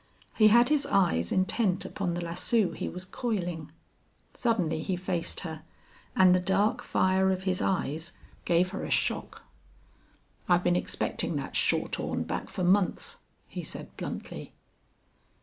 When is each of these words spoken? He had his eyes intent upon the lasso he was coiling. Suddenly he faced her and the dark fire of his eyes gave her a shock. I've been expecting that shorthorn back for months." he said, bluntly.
He 0.33 0.47
had 0.47 0.69
his 0.69 0.87
eyes 0.87 1.31
intent 1.31 1.85
upon 1.85 2.15
the 2.15 2.21
lasso 2.21 2.71
he 2.71 2.89
was 2.89 3.05
coiling. 3.05 3.71
Suddenly 4.33 4.81
he 4.81 4.95
faced 4.95 5.41
her 5.41 5.61
and 6.15 6.33
the 6.33 6.39
dark 6.39 6.81
fire 6.81 7.31
of 7.31 7.43
his 7.43 7.61
eyes 7.61 8.11
gave 8.43 8.71
her 8.71 8.83
a 8.83 8.89
shock. 8.89 9.43
I've 10.49 10.63
been 10.63 10.75
expecting 10.75 11.35
that 11.35 11.55
shorthorn 11.55 12.23
back 12.23 12.49
for 12.49 12.63
months." 12.63 13.17
he 13.47 13.61
said, 13.61 13.95
bluntly. 13.95 14.53